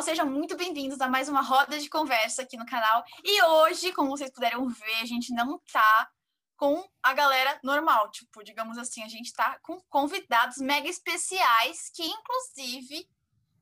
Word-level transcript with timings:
pessoal, 0.00 0.02
sejam 0.02 0.26
muito 0.26 0.56
bem-vindos 0.56 1.00
a 1.00 1.08
mais 1.08 1.28
uma 1.28 1.42
roda 1.42 1.78
de 1.78 1.88
conversa 1.88 2.42
aqui 2.42 2.56
no 2.56 2.64
canal. 2.64 3.04
E 3.22 3.42
hoje, 3.42 3.92
como 3.92 4.10
vocês 4.10 4.30
puderam 4.30 4.66
ver, 4.68 4.96
a 5.02 5.04
gente 5.04 5.32
não 5.32 5.60
tá 5.72 6.10
com 6.56 6.88
a 7.02 7.12
galera 7.12 7.58
normal, 7.62 8.10
tipo, 8.10 8.42
digamos 8.42 8.78
assim, 8.78 9.02
a 9.02 9.08
gente 9.08 9.32
tá 9.32 9.58
com 9.62 9.80
convidados 9.88 10.58
mega 10.58 10.88
especiais 10.88 11.90
que, 11.94 12.02
inclusive, 12.02 13.08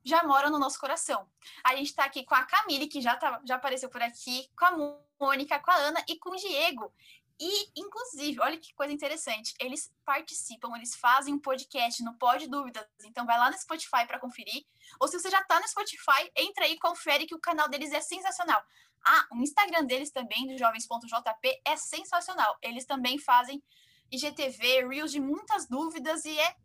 já 0.03 0.23
moram 0.23 0.49
no 0.49 0.59
nosso 0.59 0.79
coração. 0.79 1.27
A 1.63 1.75
gente 1.75 1.93
tá 1.93 2.05
aqui 2.05 2.23
com 2.23 2.35
a 2.35 2.43
Camille, 2.43 2.87
que 2.87 3.01
já, 3.01 3.15
tá, 3.15 3.41
já 3.45 3.55
apareceu 3.55 3.89
por 3.89 4.01
aqui, 4.01 4.49
com 4.57 4.65
a 4.65 4.99
Mônica, 5.19 5.59
com 5.59 5.71
a 5.71 5.75
Ana 5.75 6.03
e 6.07 6.17
com 6.17 6.31
o 6.31 6.35
Diego. 6.35 6.93
E, 7.39 7.71
inclusive, 7.79 8.41
olha 8.41 8.57
que 8.57 8.73
coisa 8.73 8.91
interessante, 8.91 9.53
eles 9.59 9.89
participam, 10.03 10.75
eles 10.75 10.93
fazem 10.95 11.33
um 11.33 11.39
podcast 11.39 12.03
no 12.03 12.17
Pod 12.17 12.45
Dúvidas, 12.47 12.85
então 13.05 13.25
vai 13.25 13.39
lá 13.39 13.49
no 13.49 13.57
Spotify 13.57 14.05
para 14.05 14.19
conferir, 14.19 14.65
ou 14.99 15.07
se 15.07 15.17
você 15.17 15.29
já 15.29 15.39
está 15.39 15.57
no 15.57 15.67
Spotify, 15.67 16.29
entra 16.35 16.65
aí 16.65 16.73
e 16.73 16.79
confere 16.79 17.25
que 17.25 17.33
o 17.33 17.39
canal 17.39 17.69
deles 17.69 17.93
é 17.93 18.01
sensacional. 18.01 18.61
Ah, 19.05 19.25
o 19.31 19.37
Instagram 19.37 19.85
deles 19.85 20.11
também, 20.11 20.47
do 20.47 20.57
jovens.jp, 20.57 21.61
é 21.65 21.77
sensacional. 21.77 22.57
Eles 22.61 22.85
também 22.85 23.17
fazem 23.17 23.63
IGTV, 24.11 24.87
Reels 24.87 25.11
de 25.11 25.21
muitas 25.21 25.65
dúvidas 25.67 26.25
e 26.25 26.37
é 26.37 26.55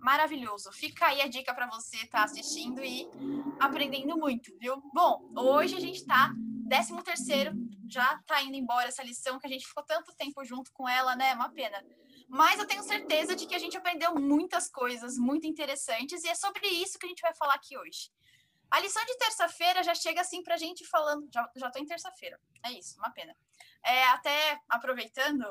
maravilhoso. 0.00 0.72
Fica 0.72 1.06
aí 1.06 1.20
a 1.20 1.28
dica 1.28 1.54
para 1.54 1.66
você 1.66 1.96
estar 1.98 2.18
tá 2.18 2.24
assistindo 2.24 2.82
e 2.82 3.08
aprendendo 3.58 4.16
muito, 4.16 4.56
viu? 4.58 4.80
Bom, 4.92 5.30
hoje 5.36 5.76
a 5.76 5.80
gente 5.80 5.96
está 5.96 6.32
13 6.68 7.02
terceiro, 7.02 7.52
já 7.88 8.18
tá 8.26 8.42
indo 8.42 8.56
embora 8.56 8.88
essa 8.88 9.02
lição 9.02 9.38
que 9.38 9.46
a 9.46 9.50
gente 9.50 9.66
ficou 9.66 9.82
tanto 9.82 10.14
tempo 10.14 10.44
junto 10.44 10.72
com 10.72 10.88
ela, 10.88 11.16
né? 11.16 11.34
Uma 11.34 11.50
pena. 11.50 11.84
Mas 12.28 12.60
eu 12.60 12.66
tenho 12.66 12.82
certeza 12.84 13.34
de 13.34 13.44
que 13.44 13.54
a 13.56 13.58
gente 13.58 13.76
aprendeu 13.76 14.14
muitas 14.14 14.70
coisas 14.70 15.18
muito 15.18 15.46
interessantes 15.46 16.22
e 16.22 16.28
é 16.28 16.34
sobre 16.34 16.66
isso 16.68 16.98
que 16.98 17.06
a 17.06 17.08
gente 17.08 17.22
vai 17.22 17.34
falar 17.34 17.54
aqui 17.54 17.76
hoje. 17.76 18.12
A 18.70 18.78
lição 18.78 19.04
de 19.04 19.18
terça-feira 19.18 19.82
já 19.82 19.96
chega 19.96 20.20
assim 20.20 20.44
pra 20.44 20.56
gente 20.56 20.86
falando, 20.86 21.28
já, 21.32 21.70
tô 21.70 21.78
em 21.80 21.86
terça-feira, 21.86 22.40
é 22.64 22.70
isso, 22.70 22.96
uma 22.98 23.10
pena. 23.10 23.36
É, 23.84 24.04
até 24.04 24.60
aproveitando, 24.68 25.44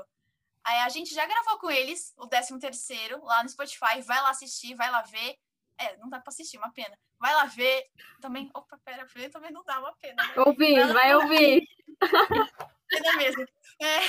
é, 0.68 0.82
a 0.82 0.90
gente 0.90 1.14
já 1.14 1.26
gravou 1.26 1.58
com 1.60 1.70
eles 1.70 2.14
o 2.18 2.28
13 2.28 2.60
terceiro 2.60 3.24
lá 3.24 3.44
no 3.44 3.50
Spotify, 3.50 4.02
vai 4.06 4.22
lá 4.22 4.30
assistir, 4.30 4.76
vai 4.76 4.90
lá 4.92 5.02
ver. 5.02 5.36
É, 5.78 5.96
não 5.98 6.10
dá 6.10 6.20
pra 6.20 6.30
assistir, 6.30 6.58
uma 6.58 6.72
pena. 6.74 6.98
Vai 7.20 7.34
lá 7.34 7.46
ver. 7.46 7.86
Também. 8.22 8.50
Opa, 8.54 8.78
pera, 8.84 9.06
ver 9.06 9.30
também 9.30 9.52
não 9.52 9.64
dá 9.64 9.80
uma 9.80 9.96
pena. 9.96 10.22
Né? 10.22 10.34
Ouvir, 10.38 10.80
vai, 10.88 10.94
vai 10.94 11.16
ouvir. 11.16 11.68
Pena 12.90 13.14
mesmo. 13.18 13.46
É. 13.80 14.00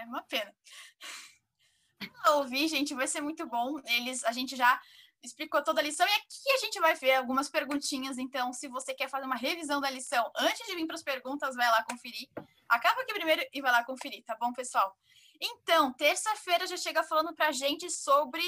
é 0.00 0.04
uma 0.06 0.22
pena. 0.22 0.54
Ouvir, 2.28 2.66
gente, 2.68 2.94
vai 2.94 3.06
ser 3.06 3.20
muito 3.20 3.46
bom. 3.46 3.78
Eles, 3.84 4.24
a 4.24 4.32
gente 4.32 4.56
já 4.56 4.80
explicou 5.24 5.62
toda 5.64 5.80
a 5.80 5.82
lição 5.82 6.06
e 6.06 6.12
aqui 6.12 6.52
a 6.52 6.58
gente 6.58 6.78
vai 6.78 6.94
ver 6.94 7.14
algumas 7.14 7.48
perguntinhas. 7.48 8.18
Então, 8.18 8.52
se 8.52 8.68
você 8.68 8.94
quer 8.94 9.08
fazer 9.08 9.24
uma 9.24 9.36
revisão 9.36 9.80
da 9.80 9.90
lição 9.90 10.30
antes 10.36 10.66
de 10.66 10.76
vir 10.76 10.86
para 10.86 10.96
as 10.96 11.02
perguntas, 11.02 11.56
vai 11.56 11.68
lá 11.70 11.82
conferir. 11.84 12.28
Acaba 12.68 13.00
aqui 13.00 13.12
primeiro 13.14 13.44
e 13.52 13.60
vai 13.60 13.72
lá 13.72 13.84
conferir, 13.84 14.22
tá 14.24 14.36
bom, 14.36 14.52
pessoal? 14.52 14.96
Então, 15.40 15.92
terça-feira 15.92 16.66
já 16.66 16.76
chega 16.76 17.02
falando 17.02 17.34
para 17.34 17.48
a 17.48 17.52
gente 17.52 17.90
sobre 17.90 18.42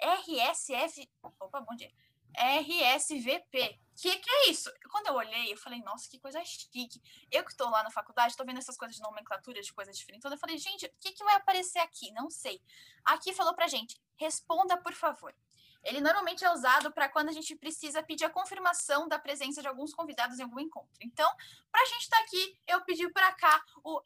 RSF. 0.00 1.08
Opa, 1.22 1.60
bom 1.60 1.74
dia. 1.74 1.92
RSVP. 2.34 3.78
O 3.92 4.02
que, 4.02 4.18
que 4.18 4.30
é 4.30 4.50
isso? 4.50 4.72
Quando 4.90 5.08
eu 5.08 5.14
olhei, 5.14 5.52
eu 5.52 5.56
falei, 5.56 5.80
nossa, 5.82 6.08
que 6.08 6.18
coisa 6.18 6.42
chique. 6.44 7.00
Eu 7.30 7.44
que 7.44 7.50
estou 7.50 7.68
lá 7.68 7.82
na 7.82 7.90
faculdade, 7.90 8.32
estou 8.32 8.46
vendo 8.46 8.58
essas 8.58 8.76
coisas 8.76 8.96
de 8.96 9.02
nomenclatura, 9.02 9.60
de 9.60 9.72
coisas 9.72 9.96
diferentes. 9.96 10.24
Então 10.24 10.32
eu 10.32 10.38
falei, 10.38 10.56
gente, 10.56 10.86
o 10.86 10.92
que, 10.98 11.12
que 11.12 11.22
vai 11.22 11.36
aparecer 11.36 11.78
aqui? 11.80 12.10
Não 12.12 12.30
sei. 12.30 12.60
Aqui 13.04 13.34
falou 13.34 13.54
pra 13.54 13.68
gente, 13.68 14.00
responda, 14.16 14.76
por 14.78 14.94
favor. 14.94 15.34
Ele 15.82 16.00
normalmente 16.00 16.44
é 16.44 16.52
usado 16.52 16.92
para 16.92 17.08
quando 17.08 17.28
a 17.28 17.32
gente 17.32 17.56
precisa 17.56 18.02
pedir 18.02 18.24
a 18.24 18.30
confirmação 18.30 19.08
da 19.08 19.18
presença 19.18 19.60
de 19.60 19.68
alguns 19.68 19.92
convidados 19.92 20.38
em 20.38 20.42
algum 20.42 20.60
encontro. 20.60 20.98
Então, 21.00 21.28
para 21.70 21.82
a 21.82 21.86
gente 21.86 22.02
estar 22.02 22.18
tá 22.18 22.22
aqui, 22.22 22.58
eu 22.66 22.80
pedi 22.82 23.08
para 23.10 23.32
cá 23.32 23.62
o 23.82 24.00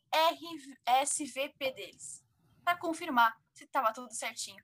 RSVP 0.91 1.72
deles, 1.72 2.25
para 2.65 2.78
confirmar 2.78 3.36
se 3.53 3.65
estava 3.65 3.92
tudo 3.92 4.12
certinho. 4.15 4.62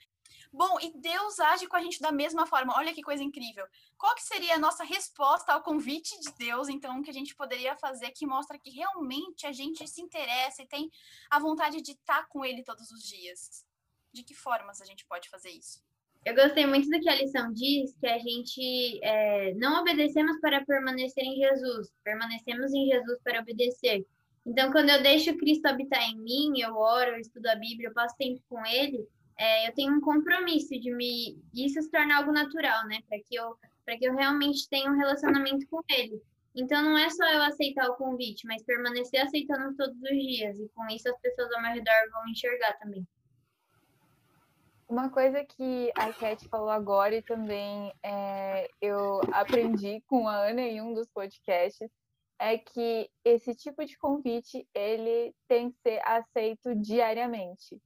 Bom, 0.53 0.79
e 0.81 0.93
Deus 0.99 1.41
age 1.41 1.67
com 1.67 1.77
a 1.77 1.83
gente 1.83 2.01
da 2.01 2.13
mesma 2.13 2.47
forma. 2.47 2.75
Olha 2.77 2.93
que 2.93 3.03
coisa 3.03 3.23
incrível. 3.23 3.67
Qual 3.97 4.15
que 4.15 4.23
seria 4.23 4.55
a 4.55 4.59
nossa 4.59 4.85
resposta 4.85 5.53
ao 5.53 5.63
convite 5.63 6.19
de 6.21 6.31
Deus, 6.33 6.69
então, 6.69 7.03
que 7.03 7.11
a 7.11 7.15
gente 7.15 7.35
poderia 7.35 7.75
fazer 7.77 8.11
que 8.11 8.27
mostra 8.27 8.59
que 8.59 8.71
realmente 8.71 9.47
a 9.47 9.53
gente 9.53 9.87
se 9.89 10.03
interessa 10.03 10.63
e 10.63 10.67
tem 10.67 10.91
a 11.31 11.39
vontade 11.39 11.81
de 11.81 11.93
estar 11.93 12.27
com 12.29 12.45
Ele 12.45 12.63
todos 12.63 12.91
os 12.91 13.03
dias? 13.03 13.65
De 14.13 14.23
que 14.23 14.35
formas 14.35 14.81
a 14.81 14.85
gente 14.85 15.07
pode 15.07 15.31
fazer 15.31 15.51
isso? 15.51 15.83
Eu 16.25 16.35
gostei 16.35 16.67
muito 16.67 16.89
do 16.89 17.01
que 17.01 17.09
a 17.09 17.17
lição 17.17 17.53
diz, 17.53 17.95
que 17.99 18.07
a 18.07 18.19
gente 18.19 19.01
é, 19.03 19.55
não 19.55 19.81
obedecemos 19.81 20.39
para 20.41 20.65
permanecer 20.65 21.25
em 21.25 21.37
Jesus, 21.37 21.91
permanecemos 22.05 22.73
em 22.73 22.87
Jesus 22.87 23.19
para 23.25 23.41
obedecer. 23.41 24.07
Então, 24.47 24.71
quando 24.71 24.91
eu 24.91 25.03
deixo 25.03 25.37
Cristo 25.37 25.67
habitar 25.67 26.03
em 26.11 26.19
mim, 26.19 26.61
eu 26.61 26.77
oro, 26.77 27.11
eu 27.11 27.21
estudo 27.21 27.47
a 27.47 27.57
Bíblia, 27.57 27.89
eu 27.89 27.95
passo 27.95 28.17
tempo 28.17 28.41
com 28.49 28.65
Ele, 28.67 29.05
é, 29.39 29.69
eu 29.69 29.75
tenho 29.75 29.95
um 29.95 30.01
compromisso 30.01 30.79
de 30.79 30.93
me 30.95 31.39
isso 31.55 31.81
se 31.83 31.91
tornar 31.91 32.19
algo 32.19 32.33
natural, 32.33 32.87
né? 32.87 33.01
Para 33.09 33.19
que 33.19 33.35
eu 33.35 33.57
para 33.85 33.99
que 33.99 34.07
eu 34.07 34.15
realmente 34.15 34.69
tenha 34.69 34.89
um 34.89 34.97
relacionamento 34.97 35.67
com 35.69 35.81
ele. 35.91 36.23
Então 36.55 36.83
não 36.83 36.97
é 36.97 37.11
só 37.11 37.25
eu 37.25 37.43
aceitar 37.43 37.89
o 37.89 37.97
convite, 37.97 38.47
mas 38.47 38.63
permanecer 38.63 39.21
aceitando 39.21 39.77
todos 39.77 39.97
os 40.01 40.11
dias 40.11 40.57
e 40.61 40.69
com 40.75 40.87
isso 40.87 41.09
as 41.09 41.19
pessoas 41.21 41.51
ao 41.53 41.63
meu 41.63 41.73
redor 41.73 42.11
vão 42.13 42.29
enxergar 42.29 42.75
também. 42.75 43.05
Uma 44.93 45.09
coisa 45.09 45.43
que 45.43 45.91
a 45.97 46.13
Cat 46.13 46.47
falou 46.51 46.69
agora 46.69 47.17
e 47.17 47.23
também 47.23 47.91
é, 48.03 48.69
eu 48.79 49.23
aprendi 49.33 50.03
com 50.07 50.29
a 50.29 50.37
Ana 50.37 50.61
em 50.61 50.83
um 50.83 50.93
dos 50.93 51.09
podcasts 51.09 51.91
é 52.39 52.59
que 52.59 53.11
esse 53.25 53.55
tipo 53.55 53.83
de 53.87 53.97
convite 53.97 54.69
ele 54.75 55.35
tem 55.49 55.71
que 55.71 55.79
ser 55.79 55.99
aceito 56.07 56.75
diariamente. 56.75 57.81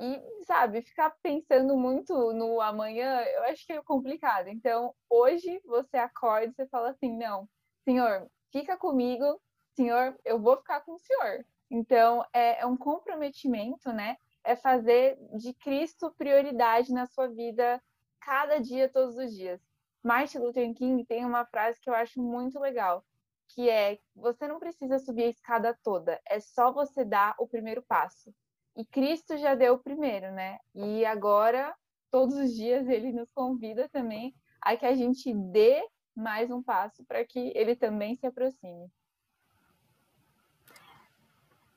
E, 0.00 0.44
sabe, 0.46 0.80
ficar 0.80 1.10
pensando 1.22 1.76
muito 1.76 2.32
no 2.32 2.58
amanhã, 2.62 3.20
eu 3.20 3.42
acho 3.42 3.66
que 3.66 3.74
é 3.74 3.82
complicado. 3.82 4.48
Então, 4.48 4.94
hoje 5.10 5.60
você 5.62 5.98
acorda 5.98 6.46
e 6.46 6.54
você 6.54 6.66
fala 6.68 6.88
assim: 6.88 7.14
não, 7.18 7.46
senhor, 7.84 8.30
fica 8.50 8.78
comigo, 8.78 9.38
senhor, 9.74 10.18
eu 10.24 10.40
vou 10.40 10.56
ficar 10.56 10.80
com 10.80 10.94
o 10.94 10.98
senhor. 10.98 11.44
Então, 11.70 12.24
é, 12.32 12.62
é 12.62 12.66
um 12.66 12.78
comprometimento, 12.78 13.92
né? 13.92 14.16
É 14.46 14.54
fazer 14.54 15.18
de 15.36 15.52
Cristo 15.54 16.14
prioridade 16.16 16.92
na 16.92 17.04
sua 17.06 17.26
vida 17.26 17.82
cada 18.20 18.58
dia, 18.58 18.88
todos 18.88 19.16
os 19.16 19.34
dias. 19.34 19.60
Martin 20.04 20.38
Luther 20.38 20.72
King 20.72 21.04
tem 21.04 21.24
uma 21.24 21.44
frase 21.44 21.80
que 21.80 21.90
eu 21.90 21.94
acho 21.94 22.22
muito 22.22 22.60
legal, 22.60 23.04
que 23.48 23.68
é: 23.68 23.98
você 24.14 24.46
não 24.46 24.60
precisa 24.60 25.00
subir 25.00 25.24
a 25.24 25.28
escada 25.28 25.76
toda, 25.82 26.20
é 26.24 26.38
só 26.38 26.72
você 26.72 27.04
dar 27.04 27.34
o 27.40 27.48
primeiro 27.48 27.82
passo. 27.82 28.32
E 28.76 28.84
Cristo 28.84 29.36
já 29.36 29.56
deu 29.56 29.74
o 29.74 29.82
primeiro, 29.82 30.30
né? 30.30 30.58
E 30.74 31.04
agora, 31.04 31.74
todos 32.08 32.36
os 32.36 32.54
dias, 32.54 32.88
ele 32.88 33.12
nos 33.12 33.28
convida 33.32 33.88
também 33.88 34.32
a 34.60 34.76
que 34.76 34.86
a 34.86 34.94
gente 34.94 35.34
dê 35.34 35.82
mais 36.14 36.52
um 36.52 36.62
passo 36.62 37.04
para 37.04 37.24
que 37.24 37.52
ele 37.56 37.74
também 37.74 38.14
se 38.14 38.26
aproxime. 38.26 38.88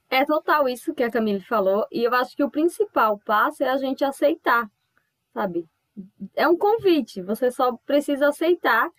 É 0.09 0.25
total 0.25 0.67
isso 0.67 0.93
que 0.93 1.03
a 1.03 1.11
Camille 1.11 1.41
falou, 1.41 1.85
e 1.91 2.03
eu 2.03 2.13
acho 2.15 2.35
que 2.35 2.43
o 2.43 2.49
principal 2.49 3.19
passo 3.19 3.63
é 3.63 3.69
a 3.69 3.77
gente 3.77 4.03
aceitar, 4.03 4.69
sabe? 5.33 5.69
É 6.35 6.47
um 6.47 6.57
convite, 6.57 7.21
você 7.21 7.51
só 7.51 7.77
precisa 7.77 8.29
aceitar 8.29 8.89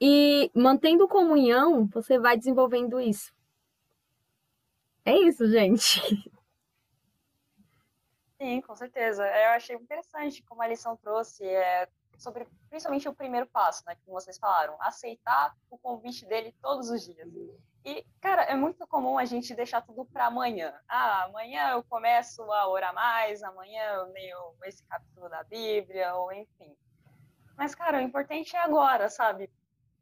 e 0.00 0.50
mantendo 0.54 1.06
comunhão, 1.06 1.86
você 1.86 2.18
vai 2.18 2.36
desenvolvendo 2.36 3.00
isso. 3.00 3.32
É 5.04 5.16
isso, 5.16 5.46
gente. 5.48 6.00
Sim, 8.38 8.60
com 8.60 8.74
certeza. 8.74 9.24
Eu 9.24 9.50
achei 9.50 9.76
interessante 9.76 10.42
como 10.42 10.62
a 10.62 10.66
lição 10.66 10.96
trouxe 10.96 11.44
é, 11.44 11.88
sobre 12.18 12.46
principalmente 12.68 13.08
o 13.08 13.14
primeiro 13.14 13.46
passo, 13.46 13.82
né, 13.86 13.94
que 13.94 14.10
vocês 14.10 14.36
falaram, 14.36 14.76
aceitar 14.80 15.56
o 15.70 15.78
convite 15.78 16.26
dele 16.26 16.54
todos 16.60 16.90
os 16.90 17.04
dias. 17.04 17.28
E, 17.86 18.04
cara, 18.20 18.42
é 18.42 18.56
muito 18.56 18.84
comum 18.88 19.16
a 19.16 19.24
gente 19.24 19.54
deixar 19.54 19.80
tudo 19.80 20.04
para 20.04 20.26
amanhã. 20.26 20.74
Ah, 20.88 21.22
amanhã 21.22 21.70
eu 21.70 21.84
começo 21.84 22.42
a 22.42 22.68
orar 22.68 22.92
mais, 22.92 23.44
amanhã 23.44 23.80
eu 23.92 24.10
leio 24.10 24.36
esse 24.64 24.82
capítulo 24.86 25.28
da 25.28 25.44
Bíblia, 25.44 26.16
ou 26.16 26.32
enfim. 26.32 26.76
Mas, 27.56 27.76
cara, 27.76 27.98
o 27.98 28.00
importante 28.00 28.56
é 28.56 28.58
agora, 28.58 29.08
sabe? 29.08 29.48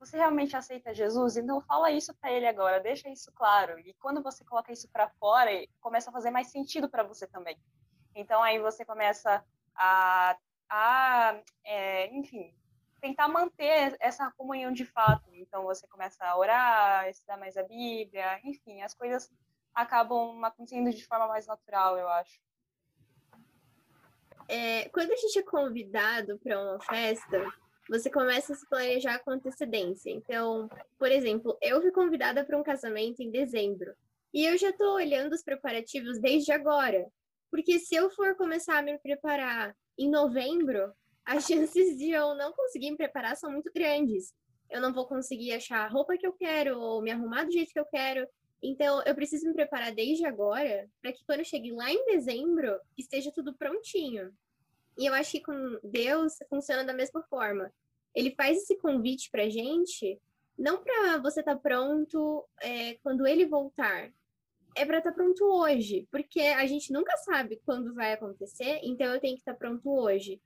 Você 0.01 0.17
realmente 0.17 0.57
aceita 0.57 0.95
Jesus? 0.95 1.37
Então 1.37 1.61
fala 1.61 1.91
isso 1.91 2.15
para 2.15 2.33
ele 2.33 2.47
agora, 2.47 2.81
deixa 2.81 3.11
isso 3.11 3.31
claro. 3.33 3.79
E 3.79 3.93
quando 4.01 4.23
você 4.23 4.43
coloca 4.47 4.73
isso 4.73 4.89
para 4.91 5.11
fora, 5.21 5.51
começa 5.79 6.09
a 6.09 6.13
fazer 6.13 6.31
mais 6.31 6.51
sentido 6.51 6.89
para 6.89 7.03
você 7.03 7.27
também. 7.27 7.61
Então 8.15 8.43
aí 8.43 8.59
você 8.59 8.83
começa 8.83 9.45
a, 9.75 10.39
a 10.71 11.39
é, 11.63 12.07
enfim, 12.17 12.57
tentar 13.05 13.29
manter 13.29 13.95
essa 14.01 14.33
comunhão 14.33 14.73
de 14.73 14.87
fato. 14.87 15.29
Então 15.35 15.65
você 15.65 15.87
começa 15.87 16.25
a 16.25 16.39
orar, 16.39 17.07
estudar 17.11 17.37
mais 17.37 17.55
a 17.55 17.63
Bíblia, 17.63 18.41
enfim, 18.43 18.81
as 18.81 18.95
coisas 18.95 19.31
acabam 19.75 20.43
acontecendo 20.43 20.91
de 20.91 21.05
forma 21.05 21.29
mais 21.29 21.47
natural, 21.47 21.99
eu 21.99 22.09
acho. 22.09 22.41
É, 24.49 24.89
quando 24.89 25.13
a 25.13 25.17
gente 25.17 25.39
é 25.39 25.43
convidado 25.43 26.39
para 26.39 26.59
uma 26.59 26.81
festa, 26.81 27.53
você 27.91 28.09
começa 28.11 28.55
a 28.55 28.57
se 28.57 28.67
planejar 28.67 29.19
com 29.19 29.33
antecedência. 29.33 30.11
Então, 30.11 30.71
por 30.99 31.11
exemplo, 31.13 31.59
eu 31.61 31.83
fui 31.83 31.93
convidada 31.93 32.43
para 32.43 32.59
um 32.59 32.63
casamento 32.63 33.21
em 33.21 33.31
dezembro. 33.31 33.95
E 34.33 34.47
eu 34.47 34.57
já 34.57 34.71
estou 34.71 34.95
olhando 34.95 35.35
os 35.35 35.43
preparativos 35.43 36.19
desde 36.19 36.53
agora. 36.53 37.07
Porque 37.51 37.79
se 37.79 37.95
eu 37.95 38.09
for 38.11 38.35
começar 38.35 38.79
a 38.79 38.83
me 38.83 38.99
preparar 38.99 39.77
em 39.99 40.11
novembro, 40.11 40.93
as 41.25 41.47
chances 41.47 41.97
de 41.97 42.11
eu 42.11 42.35
não 42.35 42.53
conseguir 42.53 42.91
me 42.91 42.97
preparar 42.97 43.37
são 43.37 43.51
muito 43.51 43.73
grandes. 43.73 44.35
Eu 44.71 44.81
não 44.81 44.93
vou 44.93 45.07
conseguir 45.07 45.53
achar 45.53 45.85
a 45.85 45.89
roupa 45.89 46.17
que 46.17 46.27
eu 46.27 46.33
quero 46.33 46.79
ou 46.79 47.03
me 47.03 47.11
arrumar 47.11 47.45
do 47.45 47.53
jeito 47.53 47.73
que 47.73 47.81
eu 47.81 47.87
quero. 47.87 48.27
Então, 48.63 49.03
eu 49.05 49.15
preciso 49.15 49.47
me 49.47 49.55
preparar 49.55 49.95
desde 49.95 50.25
agora 50.25 50.89
para 51.01 51.13
que 51.13 51.25
quando 51.25 51.41
eu 51.41 51.45
chegue 51.45 51.73
lá 51.73 51.91
em 51.91 52.05
dezembro, 52.07 52.81
esteja 52.97 53.31
tudo 53.31 53.55
prontinho. 53.55 54.33
E 54.99 55.07
eu 55.07 55.15
acho 55.15 55.33
que 55.33 55.41
com 55.41 55.79
Deus 55.83 56.35
funciona 56.49 56.85
da 56.85 56.95
mesma 56.95 57.23
forma. 57.25 57.73
Ele 58.15 58.35
faz 58.35 58.59
esse 58.59 58.77
convite 58.79 59.31
para 59.31 59.51
gente, 59.51 60.21
não 60.57 60.83
para 60.83 61.19
você 61.19 61.41
estar 61.41 61.57
tá 61.57 61.61
pronto 61.61 62.47
é, 62.61 62.95
quando 63.03 63.27
ele 63.27 63.45
voltar, 63.45 64.11
é 64.77 64.85
para 64.85 64.99
estar 64.99 65.11
tá 65.11 65.17
pronto 65.17 65.45
hoje, 65.45 66.07
porque 66.11 66.41
a 66.41 66.67
gente 66.67 66.93
nunca 66.93 67.17
sabe 67.19 67.61
quando 67.65 67.95
vai 67.95 68.13
acontecer, 68.13 68.81
então 68.83 69.13
eu 69.13 69.21
tenho 69.21 69.35
que 69.35 69.41
estar 69.41 69.53
tá 69.53 69.59
pronto 69.59 69.91
hoje. 69.91 70.41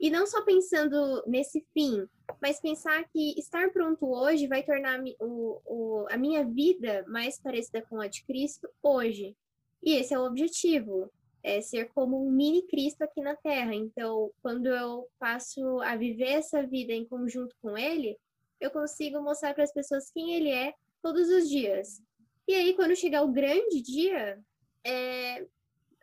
E 0.00 0.10
não 0.10 0.26
só 0.26 0.42
pensando 0.42 1.22
nesse 1.26 1.66
fim, 1.72 2.06
mas 2.40 2.60
pensar 2.60 3.04
que 3.08 3.38
estar 3.38 3.70
pronto 3.72 4.06
hoje 4.06 4.46
vai 4.46 4.62
tornar 4.62 5.00
o, 5.20 5.60
o, 5.66 6.06
a 6.10 6.16
minha 6.16 6.44
vida 6.44 7.04
mais 7.08 7.40
parecida 7.40 7.82
com 7.82 8.00
a 8.00 8.06
de 8.06 8.24
Cristo 8.24 8.68
hoje. 8.82 9.36
E 9.82 9.94
esse 9.96 10.14
é 10.14 10.18
o 10.18 10.24
objetivo 10.24 11.10
é 11.42 11.60
ser 11.60 11.88
como 11.94 12.26
um 12.26 12.30
mini 12.30 12.62
Cristo 12.62 13.02
aqui 13.02 13.20
na 13.20 13.36
Terra. 13.36 13.74
Então, 13.74 14.30
quando 14.42 14.66
eu 14.66 15.08
passo 15.18 15.80
a 15.80 15.96
viver 15.96 16.30
essa 16.30 16.62
vida 16.66 16.92
em 16.92 17.06
conjunto 17.06 17.54
com 17.62 17.76
Ele, 17.76 18.18
eu 18.60 18.70
consigo 18.70 19.22
mostrar 19.22 19.54
para 19.54 19.64
as 19.64 19.72
pessoas 19.72 20.10
quem 20.10 20.34
Ele 20.34 20.50
é 20.50 20.74
todos 21.02 21.28
os 21.28 21.48
dias. 21.48 22.02
E 22.46 22.54
aí, 22.54 22.74
quando 22.74 22.96
chegar 22.96 23.22
o 23.22 23.32
grande 23.32 23.80
dia, 23.80 24.38
é, 24.84 25.46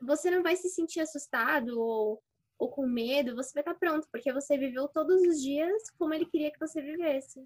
você 0.01 0.31
não 0.31 0.41
vai 0.41 0.55
se 0.55 0.69
sentir 0.69 0.99
assustado 0.99 1.79
ou, 1.79 2.21
ou 2.57 2.69
com 2.69 2.87
medo, 2.87 3.35
você 3.35 3.51
vai 3.53 3.61
estar 3.61 3.75
pronto, 3.75 4.07
porque 4.11 4.31
você 4.31 4.57
viveu 4.57 4.87
todos 4.87 5.21
os 5.21 5.41
dias 5.41 5.89
como 5.97 6.13
Ele 6.13 6.25
queria 6.25 6.51
que 6.51 6.59
você 6.59 6.81
vivesse 6.81 7.45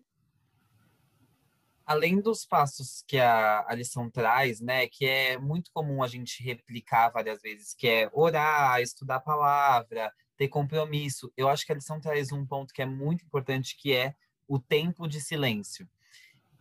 além 1.90 2.22
dos 2.22 2.46
passos 2.46 3.04
que 3.08 3.18
a, 3.18 3.66
a 3.68 3.74
lição 3.74 4.12
traz, 4.12 4.62
né, 4.62 4.86
que 4.86 5.08
é 5.08 5.40
muito 5.40 5.72
comum 5.74 6.04
a 6.04 6.08
gente 6.08 6.44
replicar 6.44 7.10
várias 7.10 7.42
vezes, 7.42 7.74
que 7.74 7.88
é 7.88 8.08
orar, 8.14 8.80
estudar 8.80 9.16
a 9.16 9.20
palavra, 9.20 10.14
ter 10.38 10.48
compromisso, 10.50 11.34
eu 11.36 11.50
acho 11.50 11.66
que 11.66 11.72
a 11.72 11.76
lição 11.76 12.00
traz 12.00 12.32
um 12.32 12.46
ponto 12.46 12.76
que 12.76 12.84
é 12.84 12.86
muito 12.86 13.26
importante, 13.26 13.76
que 13.76 13.92
é 13.92 14.14
o 14.48 14.60
tempo 14.60 15.08
de 15.08 15.20
silêncio. 15.20 15.90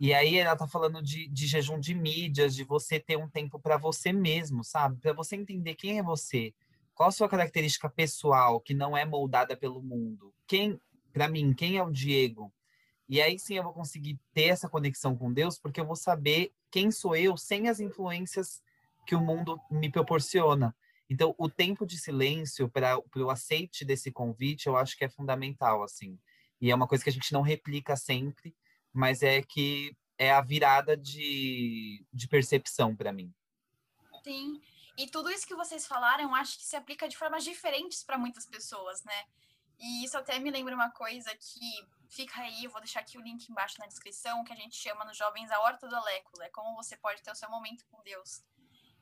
E 0.01 0.15
aí 0.15 0.39
ela 0.39 0.57
tá 0.57 0.67
falando 0.67 1.03
de, 1.03 1.29
de 1.29 1.47
jejum 1.47 1.79
de 1.79 1.95
mídias, 1.95 2.55
de 2.55 2.65
você 2.65 2.99
ter 2.99 3.19
um 3.19 3.29
tempo 3.29 3.61
para 3.61 3.77
você 3.77 4.15
mesmo, 4.15 4.65
sabe? 4.65 4.99
Para 4.99 5.13
você 5.13 5.37
entender 5.37 5.75
quem 5.75 5.99
é 5.99 6.03
você, 6.03 6.55
qual 6.99 7.11
a 7.11 7.13
sua 7.13 7.29
característica 7.29 7.89
pessoal 7.89 8.61
que 8.61 8.75
não 8.75 8.97
é 8.97 9.05
moldada 9.05 9.57
pelo 9.57 9.81
mundo. 9.81 10.35
Quem, 10.49 10.81
para 11.13 11.29
mim, 11.29 11.55
quem 11.55 11.77
é 11.77 11.83
o 11.83 11.93
Diego? 11.93 12.53
E 13.09 13.23
aí 13.23 13.39
sim 13.39 13.55
eu 13.55 13.63
vou 13.63 13.73
conseguir 13.73 14.19
ter 14.35 14.49
essa 14.49 14.69
conexão 14.69 15.17
com 15.17 15.33
Deus, 15.33 15.61
porque 15.61 15.81
eu 15.81 15.87
vou 15.87 15.95
saber 15.95 16.53
quem 16.73 16.91
sou 16.91 17.15
eu 17.15 17.37
sem 17.37 17.69
as 17.69 17.79
influências 17.79 18.61
que 19.07 19.15
o 19.15 19.21
mundo 19.21 19.61
me 19.71 19.89
proporciona. 19.89 20.75
Então, 21.09 21.37
o 21.39 21.49
tempo 21.49 21.87
de 21.87 21.97
silêncio 21.97 22.69
para 22.69 22.99
o 22.99 23.31
aceite 23.31 23.85
desse 23.85 24.11
convite, 24.11 24.67
eu 24.67 24.77
acho 24.77 24.99
que 24.99 25.05
é 25.05 25.09
fundamental, 25.09 25.85
assim. 25.85 26.19
E 26.61 26.69
é 26.69 26.75
uma 26.75 26.89
coisa 26.89 27.05
que 27.05 27.11
a 27.11 27.13
gente 27.13 27.33
não 27.33 27.43
replica 27.43 27.95
sempre, 27.97 28.57
mas 28.93 29.23
é 29.23 29.41
que 29.41 29.97
é 30.19 30.33
a 30.33 30.41
virada 30.41 30.97
de, 30.97 32.05
de 32.13 32.27
percepção 32.27 32.97
para 32.97 33.13
mim. 33.13 33.33
Sim. 34.25 34.61
E 34.99 35.07
tudo 35.07 35.31
isso 35.31 35.47
que 35.47 35.55
vocês 35.55 35.87
falaram, 35.87 36.35
acho 36.35 36.59
que 36.59 36.65
se 36.65 36.75
aplica 36.75 37.09
de 37.09 37.17
formas 37.17 37.45
diferentes 37.45 38.03
para 38.03 38.19
muitas 38.19 38.45
pessoas, 38.45 39.05
né? 39.05 39.27
E 39.79 40.05
isso 40.05 40.19
até 40.19 40.41
me 40.41 40.51
lembra 40.51 40.75
uma 40.75 40.91
coisa 40.91 41.31
que 41.37 41.87
fica 42.09 42.41
aí, 42.41 42.65
eu 42.65 42.71
vou 42.73 42.81
deixar 42.81 42.99
aqui 42.99 43.17
o 43.17 43.21
link 43.21 43.49
embaixo 43.49 43.79
na 43.79 43.87
descrição, 43.87 44.43
que 44.43 44.53
a 44.53 44.57
gente 44.57 44.75
chama 44.75 45.05
nos 45.05 45.17
jovens 45.17 45.53
a 45.53 45.61
horta 45.61 45.87
do 45.87 45.95
Aléculo, 45.95 46.43
é 46.43 46.49
como 46.49 46.75
você 46.75 46.97
pode 46.97 47.23
ter 47.23 47.31
o 47.31 47.35
seu 47.37 47.49
momento 47.49 47.87
com 47.87 48.03
Deus. 48.03 48.43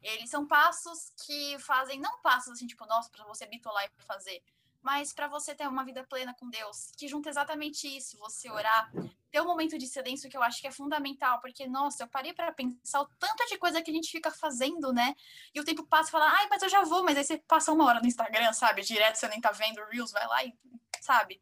Eles 0.02 0.28
são 0.28 0.46
passos 0.46 1.14
que 1.24 1.58
fazem, 1.60 1.98
não 1.98 2.20
passos 2.20 2.52
assim, 2.52 2.66
tipo, 2.66 2.84
nossa, 2.84 3.08
para 3.08 3.24
você 3.24 3.46
bitolar 3.46 3.86
e 3.86 4.04
fazer, 4.04 4.44
mas 4.82 5.14
para 5.14 5.28
você 5.28 5.54
ter 5.54 5.66
uma 5.66 5.82
vida 5.82 6.04
plena 6.04 6.34
com 6.34 6.50
Deus, 6.50 6.90
que 6.98 7.08
junta 7.08 7.30
exatamente 7.30 7.88
isso, 7.88 8.18
você 8.18 8.50
orar, 8.50 8.92
ter 9.36 9.42
um 9.42 9.46
momento 9.46 9.76
de 9.76 9.86
silêncio 9.86 10.30
que 10.30 10.36
eu 10.36 10.42
acho 10.42 10.62
que 10.62 10.66
é 10.66 10.70
fundamental, 10.70 11.38
porque, 11.42 11.68
nossa, 11.68 12.04
eu 12.04 12.08
parei 12.08 12.32
para 12.32 12.50
pensar 12.52 13.02
o 13.02 13.06
tanto 13.18 13.46
de 13.46 13.58
coisa 13.58 13.82
que 13.82 13.90
a 13.90 13.94
gente 13.94 14.10
fica 14.10 14.30
fazendo, 14.30 14.94
né? 14.94 15.14
E 15.54 15.60
o 15.60 15.64
tempo 15.64 15.84
passa 15.84 16.08
e 16.08 16.12
fala, 16.12 16.26
ai, 16.38 16.46
mas 16.48 16.62
eu 16.62 16.70
já 16.70 16.82
vou, 16.84 17.04
mas 17.04 17.18
aí 17.18 17.24
você 17.24 17.36
passa 17.46 17.70
uma 17.70 17.84
hora 17.84 18.00
no 18.00 18.06
Instagram, 18.06 18.50
sabe? 18.54 18.80
Direto, 18.80 19.16
você 19.16 19.28
nem 19.28 19.38
tá 19.38 19.52
vendo 19.52 19.84
Reels, 19.90 20.10
vai 20.10 20.26
lá 20.26 20.42
e, 20.42 20.54
sabe? 21.02 21.38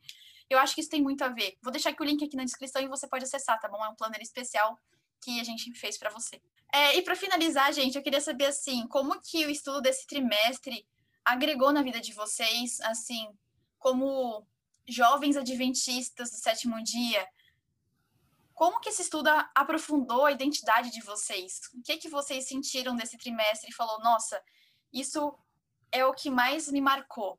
Eu 0.51 0.59
acho 0.59 0.75
que 0.75 0.81
isso 0.81 0.91
tem 0.91 1.01
muito 1.01 1.23
a 1.23 1.29
ver. 1.29 1.57
Vou 1.63 1.71
deixar 1.71 1.91
aqui 1.91 2.03
o 2.03 2.05
link 2.05 2.25
aqui 2.25 2.37
na 2.37 2.43
descrição 2.43 2.83
e 2.83 2.89
você 2.89 3.07
pode 3.07 3.23
acessar, 3.23 3.61
tá 3.61 3.69
bom? 3.69 3.83
É 3.85 3.89
um 3.89 3.95
planner 3.95 4.21
especial 4.21 4.77
que 5.23 5.39
a 5.39 5.45
gente 5.45 5.73
fez 5.75 5.97
para 5.97 6.11
você. 6.11 6.43
É, 6.73 6.97
e 6.97 7.03
para 7.03 7.15
finalizar, 7.15 7.73
gente, 7.73 7.97
eu 7.97 8.03
queria 8.03 8.21
saber 8.21 8.47
assim, 8.47 8.89
como 8.89 9.21
que 9.21 9.47
o 9.47 9.51
estudo 9.51 9.81
desse 9.81 10.05
trimestre 10.05 10.85
agregou 11.25 11.73
na 11.73 11.81
vida 11.81 12.01
de 12.01 12.13
vocês, 12.13 12.81
assim, 12.81 13.29
como 13.79 14.45
jovens 14.85 15.37
adventistas 15.37 16.33
do 16.33 16.37
sétimo 16.39 16.83
dia? 16.83 17.25
Como 18.55 18.81
que 18.81 18.89
esse 18.89 19.03
estudo 19.03 19.29
aprofundou 19.55 20.25
a 20.25 20.33
identidade 20.33 20.91
de 20.91 21.03
vocês? 21.03 21.61
O 21.75 21.83
que 21.83 21.97
que 21.97 22.09
vocês 22.09 22.47
sentiram 22.47 22.95
desse 22.95 23.19
trimestre 23.19 23.71
e 23.71 23.75
falou, 23.75 24.01
nossa, 24.01 24.41
isso 24.93 25.37
é 25.91 26.05
o 26.07 26.15
que 26.15 26.31
mais 26.31 26.71
me 26.71 26.81
marcou? 26.81 27.39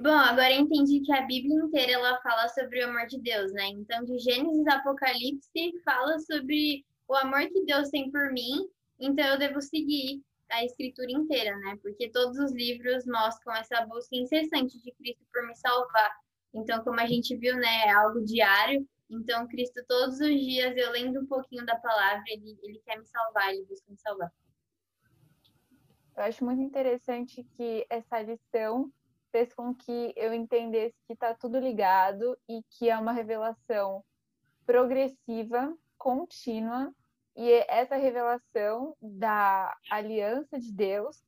Bom, 0.00 0.10
agora 0.10 0.52
entendi 0.52 1.00
que 1.00 1.12
a 1.12 1.22
Bíblia 1.22 1.54
inteira 1.54 1.92
ela 1.92 2.20
fala 2.22 2.48
sobre 2.48 2.82
o 2.82 2.88
amor 2.88 3.06
de 3.06 3.18
Deus, 3.18 3.52
né? 3.52 3.66
Então, 3.68 4.04
de 4.04 4.18
Gênesis 4.18 4.66
a 4.66 4.76
Apocalipse 4.76 5.82
fala 5.84 6.18
sobre 6.20 6.84
o 7.06 7.14
amor 7.14 7.46
que 7.48 7.64
Deus 7.66 7.90
tem 7.90 8.10
por 8.10 8.32
mim, 8.32 8.66
então 8.98 9.24
eu 9.26 9.38
devo 9.38 9.60
seguir 9.60 10.22
a 10.50 10.64
escritura 10.64 11.10
inteira, 11.10 11.56
né? 11.58 11.78
Porque 11.82 12.08
todos 12.10 12.38
os 12.38 12.52
livros 12.52 13.04
mostram 13.06 13.54
essa 13.54 13.84
busca 13.86 14.16
incessante 14.16 14.80
de 14.82 14.92
Cristo 14.92 15.24
por 15.32 15.46
me 15.46 15.54
salvar. 15.56 16.16
Então, 16.54 16.82
como 16.84 17.00
a 17.00 17.06
gente 17.06 17.36
viu, 17.36 17.56
né, 17.56 17.86
é 17.86 17.90
algo 17.90 18.24
diário. 18.24 18.86
Então, 19.12 19.46
Cristo, 19.46 19.84
todos 19.86 20.18
os 20.20 20.40
dias, 20.40 20.74
eu 20.74 20.90
lendo 20.90 21.20
um 21.20 21.26
pouquinho 21.26 21.66
da 21.66 21.76
palavra, 21.76 22.24
ele, 22.28 22.58
ele 22.62 22.80
quer 22.84 22.98
me 22.98 23.06
salvar, 23.06 23.52
ele 23.52 23.66
busca 23.66 23.90
me 23.90 23.98
salvar. 23.98 24.32
Eu 26.16 26.22
acho 26.24 26.42
muito 26.42 26.62
interessante 26.62 27.44
que 27.56 27.86
essa 27.90 28.22
lição 28.22 28.90
fez 29.30 29.52
com 29.52 29.74
que 29.74 30.14
eu 30.16 30.32
entendesse 30.32 30.94
que 31.06 31.12
está 31.12 31.34
tudo 31.34 31.58
ligado 31.58 32.38
e 32.48 32.62
que 32.70 32.88
é 32.88 32.96
uma 32.96 33.12
revelação 33.12 34.02
progressiva, 34.64 35.76
contínua, 35.98 36.94
e 37.36 37.50
essa 37.68 37.96
revelação 37.96 38.96
da 39.00 39.76
aliança 39.90 40.58
de 40.58 40.72
Deus, 40.72 41.22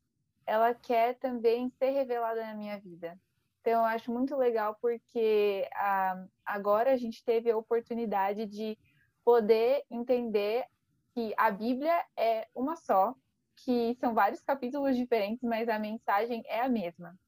ela 0.47 0.75
quer 0.75 1.19
também 1.19 1.71
ser 1.79 1.91
revelada 1.91 2.43
na 2.47 2.55
minha 2.55 2.79
vida. 2.79 3.19
Então, 3.65 3.81
eu 3.81 3.87
acho 3.87 4.13
muito 4.13 4.37
legal 4.37 4.77
porque 4.79 5.67
ah, 5.75 6.23
agora 6.45 6.93
a 6.93 6.97
gente 6.99 7.25
teve 7.25 7.51
a 7.51 7.57
oportunidade 7.57 8.45
de 8.45 8.77
poder 9.25 9.83
entender 9.91 10.67
que 11.15 11.33
a 11.35 11.51
Bíblia 11.51 12.05
é 12.15 12.47
uma 12.55 12.77
só, 12.77 13.15
que 13.57 13.97
são 13.99 14.13
vários 14.13 14.43
capítulos 14.43 14.95
diferentes, 14.95 15.43
mas 15.43 15.67
a 15.67 15.79
mensagem 15.79 16.43
é 16.45 16.61
a 16.61 16.69
mesma. 16.69 17.19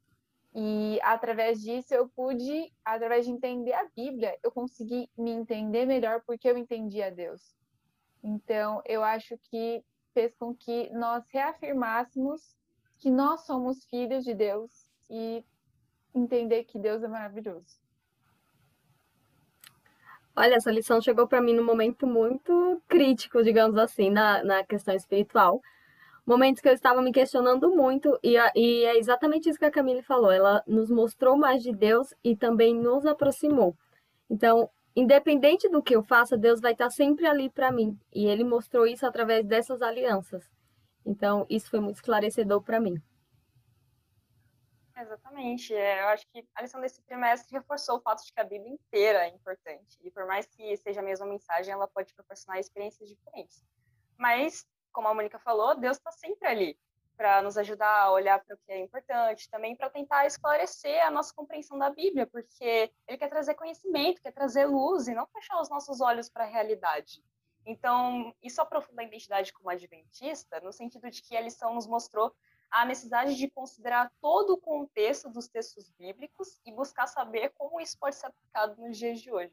E 0.55 1.01
através 1.03 1.63
disso 1.63 1.95
eu 1.95 2.07
pude, 2.11 2.71
através 2.85 3.25
de 3.25 3.33
entender 3.33 3.73
a 3.73 3.89
Bíblia, 3.97 4.39
eu 4.43 4.53
consegui 4.53 5.09
me 5.17 5.31
entender 5.31 5.87
melhor 5.87 6.21
porque 6.27 6.47
eu 6.51 6.59
entendi 6.59 7.03
a 7.03 7.09
Deus. 7.09 7.57
Então, 8.23 8.83
eu 8.85 9.03
acho 9.03 9.39
que 9.51 9.83
fez 10.13 10.37
com 10.37 10.55
que 10.55 10.91
nós 10.93 11.25
reafirmássemos 11.31 12.55
que 12.99 13.11
nós 13.11 13.47
somos 13.47 13.87
filhos 13.87 14.23
de 14.23 14.35
Deus 14.35 14.87
e 15.09 15.43
entender 16.19 16.65
que 16.65 16.79
Deus 16.79 17.03
é 17.03 17.09
maravilhoso. 17.09 17.79
Olha, 20.35 20.57
essa 20.57 20.71
lição 20.71 21.01
chegou 21.01 21.27
para 21.27 21.41
mim 21.41 21.55
num 21.55 21.65
momento 21.65 22.07
muito 22.07 22.83
crítico, 22.87 23.43
digamos 23.43 23.79
assim, 23.79 24.11
na, 24.11 24.45
na 24.45 24.65
questão 24.65 24.95
espiritual, 24.95 25.63
momentos 26.27 26.61
que 26.61 26.69
eu 26.69 26.75
estava 26.75 27.01
me 27.01 27.11
questionando 27.11 27.75
muito, 27.75 28.19
e, 28.23 28.37
a, 28.37 28.53
e 28.55 28.85
é 28.85 28.99
exatamente 28.99 29.49
isso 29.49 29.59
que 29.59 29.65
a 29.65 29.71
Camille 29.71 30.03
falou. 30.03 30.31
Ela 30.31 30.63
nos 30.67 30.91
mostrou 30.91 31.39
mais 31.39 31.63
de 31.63 31.73
Deus 31.73 32.13
e 32.23 32.37
também 32.37 32.75
nos 32.75 33.07
aproximou. 33.07 33.75
Então, 34.29 34.69
independente 34.95 35.69
do 35.71 35.83
que 35.83 35.97
eu 35.97 36.03
faça, 36.03 36.37
Deus 36.37 36.61
vai 36.61 36.73
estar 36.73 36.91
sempre 36.91 37.27
ali 37.27 37.49
para 37.49 37.73
mim. 37.73 37.99
E 38.15 38.27
ele 38.27 38.45
mostrou 38.45 38.87
isso 38.87 39.07
através 39.07 39.47
dessas 39.47 39.81
alianças. 39.81 40.45
Então, 41.05 41.47
isso 41.49 41.71
foi 41.71 41.81
muito 41.81 41.97
esclarecedor 41.97 42.61
para 42.63 42.81
mim. 42.81 43.01
Exatamente. 44.97 45.75
É, 45.75 46.03
eu 46.03 46.09
acho 46.09 46.27
que 46.33 46.47
a 46.55 46.63
lição 46.63 46.81
desse 46.81 47.03
trimestre 47.03 47.53
reforçou 47.53 47.99
o 47.99 48.01
fato 48.01 48.25
de 48.25 48.33
que 48.33 48.41
a 48.41 48.45
Bíblia 48.45 48.73
inteira 48.73 49.27
é 49.27 49.29
importante. 49.29 49.99
E 50.03 50.11
por 50.11 50.27
mais 50.27 50.47
que 50.47 50.77
seja 50.79 51.01
a 51.01 51.05
mesma 51.05 51.27
mensagem, 51.27 51.73
ela 51.73 51.87
pode 51.87 52.15
proporcionar 52.15 52.59
experiências 52.59 53.09
diferentes. 53.09 53.63
Mas, 54.17 54.67
como 54.93 55.09
a 55.09 55.15
Mônica 55.15 55.39
falou, 55.39 55.77
Deus 55.77 55.99
está 55.99 56.11
sempre 56.11 56.49
ali 56.49 56.79
para 57.15 57.41
nos 57.43 57.57
ajudar 57.57 58.03
a 58.03 58.11
olhar 58.11 58.43
para 58.45 58.55
o 58.55 58.59
que 58.59 58.73
é 58.73 58.79
importante, 58.79 59.49
também 59.51 59.75
para 59.75 59.89
tentar 59.89 60.27
esclarecer 60.27 61.05
a 61.05 61.11
nossa 61.11 61.33
compreensão 61.35 61.79
da 61.79 61.89
Bíblia, 61.89 62.27
porque 62.27 62.93
ele 63.09 63.19
quer 63.19 63.29
trazer 63.29 63.55
conhecimento, 63.55 64.21
quer 64.21 64.33
trazer 64.33 64.67
luz 64.67 65.09
e 65.09 65.15
não 65.15 65.27
fechar 65.27 65.61
os 65.61 65.71
nossos 65.71 66.01
olhos 66.01 66.29
para 66.29 66.45
a 66.45 66.47
realidade. 66.47 67.23
Então, 67.65 68.35
isso 68.43 68.61
aprofunda 68.61 69.03
a 69.03 69.05
identidade 69.05 69.53
como 69.53 69.71
adventista, 69.71 70.61
no 70.61 70.73
sentido 70.73 71.11
de 71.11 71.23
que 71.23 71.37
a 71.37 71.41
lição 71.41 71.75
nos 71.75 71.87
mostrou 71.87 72.35
a 72.71 72.85
necessidade 72.85 73.37
de 73.37 73.51
considerar 73.51 74.11
todo 74.21 74.55
o 74.55 74.59
contexto 74.59 75.31
dos 75.31 75.49
textos 75.49 75.91
bíblicos 75.99 76.61
e 76.67 76.73
buscar 76.73 77.07
saber 77.07 77.53
como 77.57 77.81
isso 77.81 77.97
pode 77.99 78.17
ser 78.17 78.27
aplicado 78.27 78.81
nos 78.81 78.97
dias 78.97 79.21
de 79.21 79.31
hoje. 79.31 79.53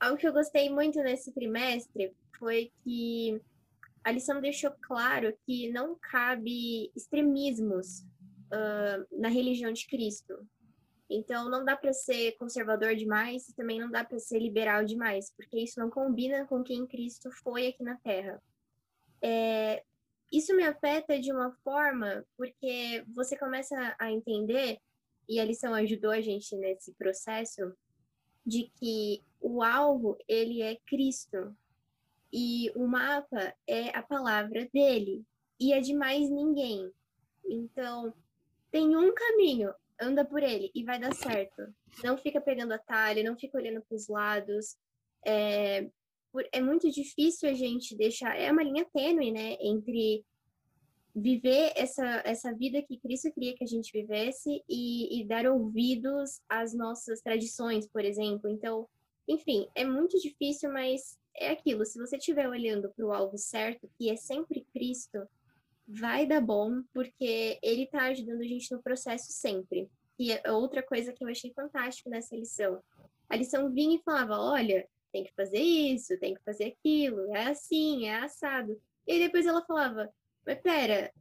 Algo 0.00 0.16
que 0.16 0.26
eu 0.26 0.32
gostei 0.32 0.68
muito 0.68 1.00
nesse 1.02 1.32
trimestre 1.32 2.14
foi 2.38 2.72
que 2.82 3.40
a 4.02 4.10
lição 4.10 4.40
deixou 4.40 4.70
claro 4.82 5.34
que 5.46 5.70
não 5.72 5.96
cabe 5.98 6.92
extremismos 6.94 8.00
uh, 8.00 9.06
na 9.18 9.28
religião 9.28 9.72
de 9.72 9.86
Cristo. 9.86 10.46
Então, 11.08 11.48
não 11.48 11.64
dá 11.64 11.76
para 11.76 11.92
ser 11.92 12.32
conservador 12.32 12.94
demais 12.94 13.48
e 13.48 13.54
também 13.54 13.78
não 13.78 13.90
dá 13.90 14.04
para 14.04 14.18
ser 14.18 14.38
liberal 14.38 14.84
demais, 14.84 15.32
porque 15.36 15.60
isso 15.60 15.78
não 15.78 15.90
combina 15.90 16.46
com 16.46 16.62
quem 16.62 16.86
Cristo 16.86 17.30
foi 17.30 17.68
aqui 17.68 17.82
na 17.82 17.96
Terra. 17.96 18.42
É, 19.22 19.82
isso 20.32 20.54
me 20.56 20.64
afeta 20.64 21.18
de 21.18 21.32
uma 21.32 21.52
forma 21.62 22.24
porque 22.36 23.04
você 23.14 23.36
começa 23.36 23.94
a 23.98 24.10
entender, 24.10 24.78
e 25.28 25.40
a 25.40 25.44
lição 25.44 25.74
ajudou 25.74 26.10
a 26.10 26.20
gente 26.20 26.56
nesse 26.56 26.92
processo, 26.94 27.72
de 28.44 28.70
que 28.78 29.22
o 29.40 29.62
alvo, 29.62 30.18
ele 30.28 30.60
é 30.60 30.76
Cristo, 30.86 31.56
e 32.32 32.70
o 32.74 32.86
mapa 32.86 33.54
é 33.66 33.96
a 33.96 34.02
palavra 34.02 34.68
dele 34.72 35.24
e 35.58 35.72
é 35.72 35.80
de 35.80 35.94
mais 35.94 36.28
ninguém. 36.28 36.90
Então, 37.46 38.12
tem 38.72 38.96
um 38.96 39.14
caminho, 39.14 39.72
anda 40.00 40.24
por 40.24 40.42
ele 40.42 40.70
e 40.74 40.82
vai 40.82 40.98
dar 40.98 41.14
certo. 41.14 41.62
Não 42.02 42.18
fica 42.18 42.40
pegando 42.40 42.72
atalho, 42.72 43.22
não 43.22 43.36
fica 43.36 43.56
olhando 43.56 43.82
para 43.82 43.94
os 43.94 44.08
lados. 44.08 44.76
É, 45.24 45.88
é 46.52 46.60
muito 46.60 46.90
difícil 46.90 47.48
a 47.48 47.52
gente 47.52 47.96
deixar. 47.96 48.38
É 48.38 48.50
uma 48.50 48.62
linha 48.62 48.86
tênue, 48.92 49.30
né? 49.30 49.56
Entre 49.60 50.24
viver 51.14 51.72
essa, 51.76 52.22
essa 52.24 52.52
vida 52.52 52.82
que 52.82 52.98
Cristo 52.98 53.32
queria 53.32 53.54
que 53.54 53.62
a 53.62 53.66
gente 53.68 53.92
vivesse 53.92 54.62
e, 54.68 55.20
e 55.20 55.24
dar 55.24 55.46
ouvidos 55.46 56.40
às 56.48 56.74
nossas 56.74 57.20
tradições, 57.20 57.86
por 57.86 58.04
exemplo. 58.04 58.50
Então, 58.50 58.88
enfim, 59.28 59.68
é 59.74 59.84
muito 59.84 60.18
difícil, 60.20 60.72
mas 60.72 61.16
é 61.36 61.50
aquilo, 61.50 61.84
se 61.84 61.98
você 61.98 62.16
estiver 62.16 62.48
olhando 62.48 62.90
para 62.90 63.06
o 63.06 63.12
alvo 63.12 63.38
certo, 63.38 63.88
que 63.96 64.10
é 64.10 64.16
sempre 64.16 64.66
Cristo, 64.72 65.26
vai 65.86 66.26
dar 66.26 66.40
bom, 66.40 66.82
porque 66.92 67.58
ele 67.62 67.84
está 67.84 68.04
ajudando 68.04 68.40
a 68.40 68.46
gente 68.46 68.72
no 68.72 68.82
processo 68.82 69.32
sempre. 69.32 69.88
E 70.18 70.32
é 70.32 70.50
outra 70.50 70.82
coisa 70.82 71.12
que 71.12 71.24
eu 71.24 71.28
achei 71.28 71.52
fantástico 71.52 72.08
nessa 72.08 72.36
lição. 72.36 72.80
A 73.28 73.36
lição 73.36 73.70
vinha 73.72 73.96
e 73.96 74.02
falava: 74.02 74.38
olha, 74.38 74.88
tem 75.14 75.22
que 75.22 75.32
fazer 75.36 75.60
isso, 75.60 76.18
tem 76.18 76.34
que 76.34 76.42
fazer 76.42 76.64
aquilo, 76.64 77.32
é 77.32 77.46
assim, 77.46 78.06
é 78.06 78.16
assado. 78.16 78.76
E 79.06 79.20
depois 79.20 79.46
ela 79.46 79.64
falava: 79.64 80.12
mas 80.44 80.60
pera, 80.60 81.12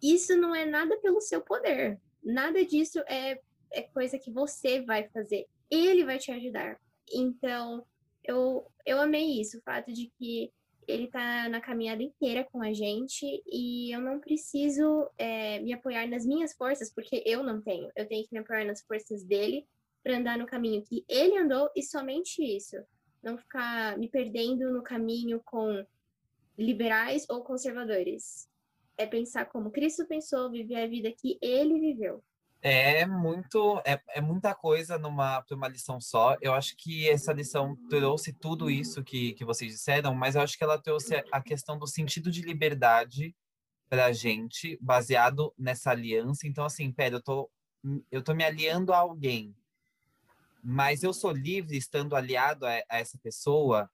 isso 0.00 0.36
não 0.36 0.54
é 0.54 0.64
nada 0.64 0.96
pelo 1.00 1.20
seu 1.20 1.40
poder. 1.42 2.00
Nada 2.22 2.64
disso 2.64 3.00
é, 3.08 3.40
é 3.72 3.82
coisa 3.82 4.20
que 4.20 4.30
você 4.30 4.82
vai 4.82 5.08
fazer. 5.08 5.46
Ele 5.68 6.04
vai 6.04 6.16
te 6.16 6.30
ajudar. 6.30 6.78
Então, 7.12 7.84
eu, 8.22 8.70
eu 8.86 9.00
amei 9.00 9.40
isso, 9.40 9.58
o 9.58 9.62
fato 9.62 9.92
de 9.92 10.12
que 10.16 10.52
ele 10.86 11.08
tá 11.08 11.48
na 11.48 11.60
caminhada 11.60 12.02
inteira 12.02 12.44
com 12.44 12.62
a 12.62 12.72
gente 12.72 13.42
e 13.50 13.90
eu 13.92 14.00
não 14.00 14.20
preciso 14.20 15.10
é, 15.18 15.58
me 15.58 15.72
apoiar 15.72 16.06
nas 16.06 16.24
minhas 16.24 16.54
forças, 16.54 16.92
porque 16.92 17.20
eu 17.26 17.42
não 17.42 17.60
tenho. 17.60 17.90
Eu 17.96 18.06
tenho 18.06 18.22
que 18.22 18.32
me 18.32 18.38
apoiar 18.38 18.64
nas 18.64 18.82
forças 18.82 19.24
dele 19.24 19.66
para 20.04 20.18
andar 20.18 20.38
no 20.38 20.46
caminho 20.46 20.84
que 20.84 21.04
ele 21.08 21.36
andou 21.36 21.68
e 21.74 21.82
somente 21.82 22.44
isso. 22.44 22.76
Não 23.24 23.38
ficar 23.38 23.96
me 23.96 24.08
perdendo 24.08 24.70
no 24.70 24.82
caminho 24.82 25.40
com 25.44 25.84
liberais 26.58 27.24
ou 27.28 27.42
conservadores. 27.42 28.48
É 28.96 29.06
pensar 29.06 29.46
como 29.46 29.70
Cristo 29.70 30.06
pensou, 30.06 30.50
viver 30.50 30.76
a 30.76 30.86
vida 30.86 31.10
que 31.10 31.38
ele 31.40 31.80
viveu. 31.80 32.22
É 32.66 33.04
muito, 33.04 33.82
é, 33.84 34.00
é 34.08 34.20
muita 34.22 34.54
coisa 34.54 34.96
numa 34.98 35.44
uma 35.50 35.68
lição 35.68 36.00
só. 36.00 36.36
Eu 36.40 36.54
acho 36.54 36.74
que 36.76 37.08
essa 37.08 37.32
lição 37.32 37.76
trouxe 37.90 38.32
tudo 38.32 38.70
isso 38.70 39.04
que, 39.04 39.34
que 39.34 39.44
vocês 39.44 39.72
disseram, 39.72 40.14
mas 40.14 40.34
eu 40.34 40.40
acho 40.40 40.56
que 40.56 40.64
ela 40.64 40.80
trouxe 40.80 41.22
a 41.30 41.42
questão 41.42 41.78
do 41.78 41.86
sentido 41.86 42.30
de 42.30 42.40
liberdade 42.40 43.34
para 43.88 44.06
a 44.06 44.12
gente, 44.12 44.78
baseado 44.80 45.52
nessa 45.58 45.90
aliança. 45.90 46.46
Então, 46.46 46.64
assim, 46.64 46.90
pera, 46.90 47.16
eu 47.16 47.22
tô, 47.22 47.50
eu 48.10 48.22
tô 48.22 48.32
me 48.32 48.44
aliando 48.44 48.94
a 48.94 48.98
alguém, 48.98 49.54
mas 50.64 51.02
eu 51.02 51.12
sou 51.12 51.30
livre 51.30 51.76
estando 51.76 52.16
aliado 52.16 52.64
a, 52.64 52.70
a 52.88 52.98
essa 52.98 53.18
pessoa. 53.18 53.90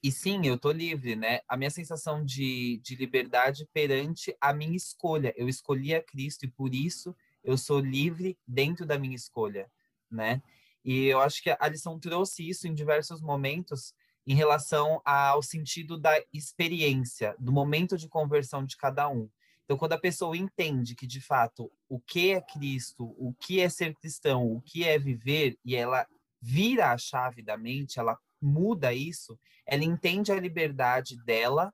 E 0.00 0.12
sim, 0.12 0.46
eu 0.46 0.56
tô 0.56 0.70
livre, 0.70 1.16
né? 1.16 1.40
A 1.48 1.56
minha 1.56 1.68
sensação 1.68 2.24
de, 2.24 2.78
de 2.78 2.94
liberdade 2.94 3.68
perante 3.72 4.34
a 4.40 4.52
minha 4.52 4.76
escolha. 4.76 5.34
Eu 5.36 5.48
escolhi 5.48 5.92
a 5.92 6.02
Cristo 6.02 6.44
e 6.44 6.50
por 6.50 6.72
isso 6.72 7.14
eu 7.42 7.58
sou 7.58 7.80
livre 7.80 8.38
dentro 8.46 8.86
da 8.86 8.96
minha 8.96 9.16
escolha, 9.16 9.68
né? 10.08 10.40
E 10.84 11.06
eu 11.06 11.20
acho 11.20 11.42
que 11.42 11.50
a 11.50 11.68
lição 11.68 11.98
trouxe 11.98 12.48
isso 12.48 12.68
em 12.68 12.72
diversos 12.72 13.20
momentos 13.20 13.92
em 14.26 14.34
relação 14.34 15.02
ao 15.04 15.42
sentido 15.42 15.98
da 15.98 16.12
experiência, 16.32 17.34
do 17.38 17.50
momento 17.50 17.98
de 17.98 18.08
conversão 18.08 18.64
de 18.64 18.76
cada 18.76 19.08
um. 19.08 19.28
Então, 19.70 19.78
quando 19.78 19.92
a 19.92 20.00
pessoa 20.00 20.36
entende 20.36 20.96
que, 20.96 21.06
de 21.06 21.20
fato, 21.20 21.70
o 21.88 22.00
que 22.00 22.32
é 22.32 22.40
Cristo, 22.40 23.14
o 23.16 23.32
que 23.38 23.60
é 23.60 23.68
ser 23.68 23.94
cristão, 23.94 24.50
o 24.50 24.60
que 24.60 24.82
é 24.82 24.98
viver, 24.98 25.56
e 25.64 25.76
ela 25.76 26.08
vira 26.42 26.90
a 26.90 26.98
chave 26.98 27.40
da 27.40 27.56
mente, 27.56 28.00
ela 28.00 28.18
muda 28.42 28.92
isso, 28.92 29.38
ela 29.64 29.84
entende 29.84 30.32
a 30.32 30.40
liberdade 30.40 31.16
dela 31.22 31.72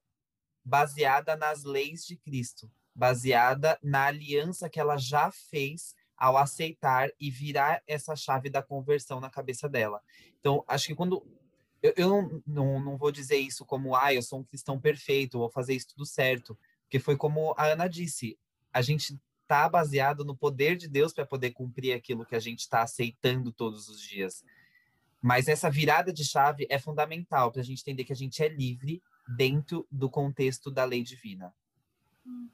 baseada 0.63 1.35
nas 1.37 1.65
leis 1.65 2.05
de 2.05 2.17
Cristo 2.17 2.71
baseada 2.95 3.79
na 3.83 4.07
aliança 4.07 4.69
que 4.69 4.79
ela 4.79 4.99
já 4.99 5.31
fez 5.31 5.95
ao 6.19 6.37
aceitar 6.37 7.09
e 7.19 7.31
virar 7.31 7.83
essa 7.87 8.15
chave 8.15 8.51
da 8.51 8.63
conversão 8.63 9.21
na 9.21 9.31
cabeça 9.31 9.71
dela. 9.71 10.03
Então, 10.39 10.63
acho 10.69 10.87
que 10.89 10.95
quando. 10.95 11.27
Eu, 11.83 11.95
eu 11.97 12.09
não, 12.09 12.43
não, 12.47 12.81
não 12.81 12.97
vou 12.99 13.13
dizer 13.13 13.37
isso 13.37 13.65
como, 13.65 13.95
ah, 13.97 14.13
eu 14.13 14.21
sou 14.21 14.41
um 14.41 14.45
cristão 14.45 14.79
perfeito, 14.79 15.39
vou 15.39 15.51
fazer 15.51 15.75
isso 15.75 15.89
tudo 15.89 16.05
certo. 16.05 16.59
Porque 16.87 17.01
foi 17.01 17.17
como 17.17 17.55
a 17.59 17.67
Ana 17.67 17.89
disse: 17.89 18.39
a 18.73 18.81
gente 18.81 19.19
está 19.43 19.69
baseado 19.69 20.25
no 20.25 20.37
poder 20.37 20.77
de 20.77 20.89
Deus 20.89 21.13
para 21.13 21.27
poder 21.27 21.53
cumprir 21.53 21.93
aquilo 21.93 22.25
que 22.25 22.35
a 22.35 22.41
gente 22.41 22.61
está 22.61 22.83
aceitando 22.83 23.53
todos 23.53 23.89
os 23.89 24.01
dias. 24.01 24.45
Mas 25.21 25.49
essa 25.49 25.71
virada 25.71 26.13
de 26.13 26.25
chave 26.25 26.67
é 26.71 26.79
fundamental 26.79 27.51
para 27.51 27.61
a 27.61 27.65
gente 27.65 27.81
entender 27.81 28.05
que 28.05 28.13
a 28.13 28.17
gente 28.17 28.43
é 28.43 28.49
livre 28.49 29.03
dentro 29.37 29.87
do 29.91 30.09
contexto 30.09 30.71
da 30.71 30.85
lei 30.85 31.03
divina. 31.03 31.53
Uhum. 32.25 32.51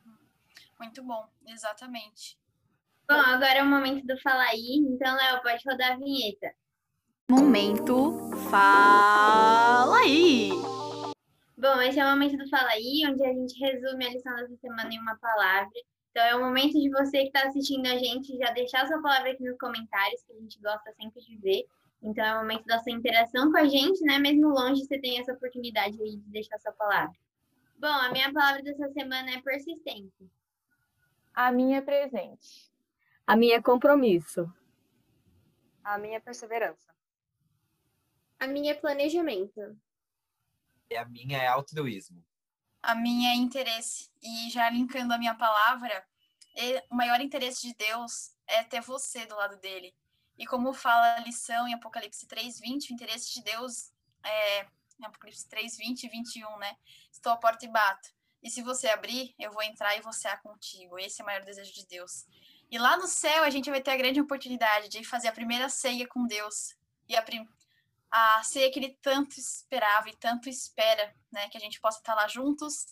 Muito 0.79 1.03
bom, 1.03 1.29
exatamente. 1.47 2.39
Bom, 3.09 3.15
agora 3.15 3.59
é 3.59 3.62
o 3.62 3.67
momento 3.67 4.07
do 4.07 4.19
Fala 4.21 4.45
aí. 4.45 4.77
Então, 4.79 5.15
Léo, 5.15 5.43
pode 5.43 5.62
rodar 5.69 5.93
a 5.93 5.97
vinheta. 5.97 6.55
Momento 7.31 8.31
Fala 8.51 9.99
aí! 9.99 10.51
Bom, 11.62 11.81
esse 11.81 12.00
é 12.00 12.04
o 12.04 12.11
momento 12.11 12.37
do 12.37 12.49
Fala 12.49 12.71
aí, 12.71 13.04
onde 13.09 13.25
a 13.25 13.33
gente 13.33 13.57
resume 13.61 14.04
a 14.04 14.11
lição 14.11 14.35
dessa 14.35 14.57
semana 14.57 14.92
em 14.92 14.99
uma 14.99 15.14
palavra. 15.14 15.71
Então, 16.11 16.25
é 16.25 16.35
o 16.35 16.40
momento 16.40 16.73
de 16.73 16.90
você 16.90 17.21
que 17.21 17.26
está 17.28 17.47
assistindo 17.47 17.87
a 17.87 17.97
gente 17.97 18.37
já 18.37 18.50
deixar 18.50 18.85
sua 18.88 19.00
palavra 19.00 19.31
aqui 19.31 19.45
nos 19.45 19.57
comentários, 19.59 20.25
que 20.25 20.33
a 20.33 20.40
gente 20.40 20.59
gosta 20.61 20.92
sempre 20.95 21.21
de 21.23 21.37
ver. 21.37 21.64
Então, 22.02 22.25
é 22.25 22.35
o 22.35 22.38
momento 22.38 22.64
da 22.64 22.81
sua 22.81 22.90
interação 22.90 23.52
com 23.52 23.59
a 23.59 23.69
gente, 23.69 24.02
né? 24.02 24.19
Mesmo 24.19 24.49
longe, 24.49 24.85
você 24.85 24.99
tem 24.99 25.21
essa 25.21 25.35
oportunidade 25.35 26.02
aí 26.02 26.16
de 26.16 26.31
deixar 26.33 26.59
sua 26.59 26.73
palavra. 26.73 27.14
Bom, 27.78 27.87
a 27.87 28.11
minha 28.11 28.33
palavra 28.33 28.61
dessa 28.61 28.88
semana 28.88 29.31
é 29.31 29.40
persistência. 29.40 30.26
A 31.33 31.52
minha 31.52 31.78
é 31.78 31.81
presente. 31.81 32.73
A 33.25 33.37
minha 33.37 33.59
é 33.59 33.62
compromisso. 33.62 34.52
A 35.85 35.97
minha 35.97 36.16
é 36.16 36.21
perseverança. 36.21 36.92
A 38.40 38.49
minha 38.49 38.73
é 38.73 38.75
planejamento. 38.75 39.78
E 40.93 40.97
a 40.97 41.07
minha 41.07 41.39
é 41.39 41.47
altruísmo. 41.47 42.23
A 42.83 42.95
minha 42.95 43.31
é 43.31 43.35
interesse. 43.35 44.11
E 44.23 44.51
já 44.51 44.69
linkando 44.69 45.15
a 45.15 45.19
minha 45.19 45.35
palavra, 45.35 46.07
o 46.91 46.95
maior 46.95 47.19
interesse 47.21 47.67
de 47.67 47.75
Deus 47.75 48.33
é 48.47 48.63
ter 48.63 48.83
você 48.83 49.25
do 49.25 49.35
lado 49.35 49.57
dele. 49.57 49.95
E 50.37 50.47
como 50.47 50.75
fala 50.75 51.17
a 51.17 51.21
lição 51.21 51.67
em 51.67 51.73
Apocalipse 51.73 52.27
3:20, 52.27 52.91
o 52.91 52.95
interesse 52.95 53.33
de 53.33 53.43
Deus 53.43 53.91
é 54.23 54.67
em 55.01 55.05
Apocalipse 55.07 55.49
3:20 55.49 56.05
e 56.05 56.09
21, 56.09 56.59
né? 56.59 56.77
Estou 57.11 57.33
à 57.33 57.37
porta 57.39 57.65
e 57.65 57.69
bato. 57.69 58.11
E 58.43 58.51
se 58.51 58.61
você 58.61 58.89
abrir, 58.89 59.35
eu 59.39 59.51
vou 59.51 59.63
entrar 59.63 59.97
e 59.97 60.03
vou 60.03 60.13
cear 60.13 60.43
contigo. 60.43 60.99
Esse 60.99 61.23
é 61.23 61.25
o 61.25 61.27
maior 61.27 61.43
desejo 61.43 61.73
de 61.73 61.87
Deus. 61.87 62.27
E 62.71 62.79
lá 62.79 62.99
no 62.99 63.07
céu 63.07 63.45
a 63.45 63.51
gente 63.51 63.71
vai 63.71 63.81
ter 63.81 63.93
a 63.93 63.97
grande 63.97 64.21
oportunidade 64.21 64.89
de 64.89 65.05
fazer 65.05 65.29
a 65.29 65.33
primeira 65.33 65.71
ceia 65.71 66.07
com 66.07 66.27
Deus. 66.27 66.75
E 67.09 67.17
a. 67.17 67.25
a 68.12 68.42
ceia 68.42 68.71
que 68.71 68.78
ele 68.78 68.99
tanto 69.00 69.40
esperava 69.40 70.11
e 70.11 70.16
tanto 70.16 70.49
espera, 70.49 71.14
né? 71.33 71.49
Que 71.49 71.57
a 71.57 71.61
gente 71.61 71.81
possa 71.81 71.99
estar 71.99 72.14
lá 72.14 72.28
juntos, 72.28 72.87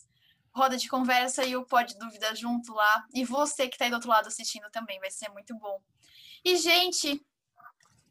roda 0.53 0.75
de 0.75 0.89
conversa 0.89 1.45
e 1.45 1.55
o 1.55 1.63
Pode 1.63 1.95
Dúvida 1.99 2.35
junto 2.35 2.73
lá. 2.73 3.05
E 3.13 3.23
você 3.23 3.67
que 3.67 3.75
está 3.75 3.85
aí 3.85 3.91
do 3.91 3.95
outro 3.95 4.09
lado 4.09 4.27
assistindo 4.27 4.69
também, 4.71 4.99
vai 4.99 5.11
ser 5.11 5.29
muito 5.29 5.55
bom. 5.55 5.79
E, 6.43 6.57
gente, 6.57 7.23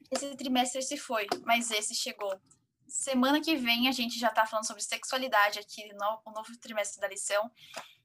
esse 0.09 0.37
trimestre 0.37 0.83
se 0.83 0.97
foi, 0.97 1.27
mas 1.45 1.73
esse 1.73 1.97
chegou. 1.97 2.41
Semana 2.87 3.41
que 3.41 3.57
vem 3.57 3.89
a 3.89 3.93
gente 3.93 4.17
já 4.19 4.29
está 4.29 4.47
falando 4.47 4.67
sobre 4.67 4.83
sexualidade 4.83 5.59
aqui 5.59 5.93
no, 5.93 6.23
no 6.25 6.33
novo 6.33 6.57
trimestre 6.61 7.01
da 7.01 7.09
lição. 7.09 7.51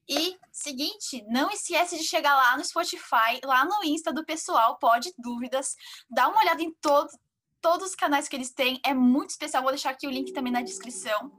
E, 0.08 0.38
seguinte, 0.52 1.24
não 1.28 1.50
esquece 1.50 1.96
de 1.96 2.04
chegar 2.04 2.34
lá 2.34 2.56
no 2.56 2.64
Spotify, 2.64 3.40
lá 3.44 3.64
no 3.64 3.84
Insta 3.84 4.12
do 4.12 4.24
pessoal, 4.24 4.78
pode 4.78 5.12
dúvidas, 5.18 5.74
dá 6.08 6.28
uma 6.28 6.40
olhada 6.40 6.62
em 6.62 6.72
todo, 6.74 7.08
todos 7.66 7.88
os 7.88 7.94
canais 7.96 8.28
que 8.28 8.36
eles 8.36 8.52
têm, 8.52 8.80
é 8.84 8.94
muito 8.94 9.30
especial. 9.30 9.60
Vou 9.60 9.72
deixar 9.72 9.90
aqui 9.90 10.06
o 10.06 10.10
link 10.10 10.32
também 10.32 10.52
na 10.52 10.62
descrição. 10.62 11.32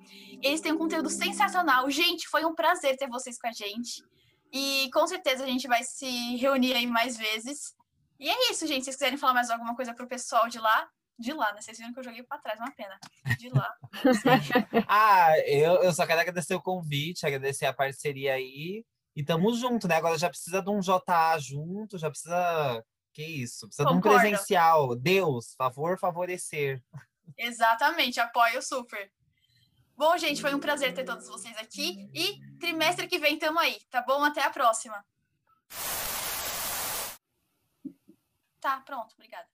Eles 0.44 0.60
têm 0.60 0.74
um 0.74 0.78
conteúdo 0.78 1.10
sensacional. 1.10 1.90
Gente, 1.90 2.28
foi 2.28 2.44
um 2.44 2.54
prazer 2.54 2.98
ter 2.98 3.08
vocês 3.08 3.40
com 3.40 3.48
a 3.48 3.54
gente. 3.54 4.04
E 4.52 4.90
com 4.92 5.08
certeza 5.08 5.46
a 5.46 5.48
gente 5.48 5.70
vai 5.70 5.86
se 5.86 6.36
reunir 6.36 6.74
aí 6.74 6.86
mais 6.86 7.16
vezes. 7.16 7.74
E 8.20 8.28
é 8.28 8.52
isso, 8.52 8.68
gente. 8.68 8.80
Se 8.80 8.86
vocês 8.88 8.96
quiserem 8.98 9.18
falar 9.18 9.36
mais 9.36 9.50
alguma 9.50 9.74
coisa 9.74 9.94
pro 9.94 10.06
pessoal 10.06 10.50
de 10.50 10.60
lá, 10.60 10.90
de 11.18 11.32
lá, 11.32 11.54
né? 11.54 11.62
Vocês 11.62 11.78
viram 11.78 11.94
que 11.94 12.00
eu 12.00 12.04
joguei 12.04 12.24
para 12.24 12.40
trás, 12.40 12.60
uma 12.60 12.74
pena. 12.76 13.00
De 13.40 13.48
lá. 13.48 13.74
ah, 14.86 15.32
eu, 15.46 15.82
eu 15.82 15.94
só 15.94 16.06
quero 16.06 16.20
agradecer 16.20 16.56
o 16.56 16.62
convite, 16.62 17.26
agradecer 17.26 17.68
a 17.68 17.74
parceria 17.74 18.34
aí. 18.34 18.84
E 19.16 19.24
tamo 19.24 19.54
junto, 19.54 19.88
né? 19.88 19.96
Agora 19.96 20.18
já 20.18 20.28
precisa 20.28 20.62
de 20.62 20.70
um 20.70 20.82
JA 20.82 21.40
junto, 21.40 21.98
já 21.98 22.10
precisa. 22.10 22.84
Que 23.18 23.24
isso? 23.24 23.66
Precisa 23.66 23.88
Concordo. 23.88 24.20
de 24.20 24.28
um 24.28 24.30
presencial. 24.30 24.96
Deus, 24.96 25.56
favor 25.56 25.98
favorecer. 25.98 26.84
Exatamente, 27.36 28.20
apoio 28.20 28.62
super. 28.62 29.12
Bom, 29.96 30.16
gente, 30.20 30.40
foi 30.40 30.54
um 30.54 30.60
prazer 30.60 30.94
ter 30.94 31.04
todos 31.04 31.28
vocês 31.28 31.58
aqui. 31.58 32.08
E 32.14 32.40
trimestre 32.60 33.08
que 33.08 33.18
vem 33.18 33.40
tamo 33.40 33.58
aí, 33.58 33.80
tá 33.90 34.04
bom? 34.04 34.24
Até 34.24 34.44
a 34.44 34.52
próxima. 34.52 35.04
Tá, 38.60 38.82
pronto, 38.82 39.16
obrigada. 39.16 39.48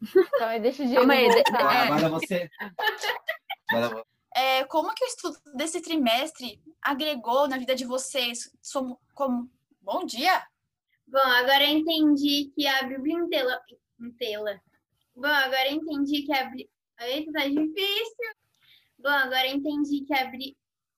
Então, 0.34 0.60
deixa 0.60 0.82
o 0.82 0.86
Diego 0.86 1.06
Calma 1.06 1.14
aí, 1.14 1.26
agora, 1.28 1.74
é. 1.74 1.86
agora 1.86 2.08
você... 2.08 2.50
Agora... 3.70 4.04
É, 4.34 4.64
como 4.64 4.92
que 4.92 5.04
o 5.04 5.06
estudo 5.06 5.38
desse 5.54 5.80
trimestre 5.80 6.60
agregou 6.82 7.46
na 7.46 7.58
vida 7.58 7.76
de 7.76 7.84
vocês? 7.84 8.50
Somos, 8.60 8.98
como... 9.14 9.48
Bom 9.80 10.04
dia! 10.04 10.44
Bom, 11.12 11.18
agora 11.18 11.66
entendi 11.66 12.50
que 12.54 12.66
a 12.66 12.84
Bíblia 12.84 13.16
inteira. 13.16 13.60
Entela. 14.00 14.58
Bom, 15.14 15.26
agora 15.26 15.70
entendi 15.70 16.22
que 16.22 16.32
a. 16.32 16.50
Eita, 17.00 17.32
tá 17.32 17.46
difícil! 17.46 18.32
Bom, 18.98 19.10
agora 19.10 19.46
entendi 19.46 20.06
que 20.06 20.14
abri. 20.14 20.56